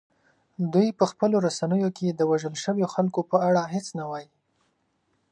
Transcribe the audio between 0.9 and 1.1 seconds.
په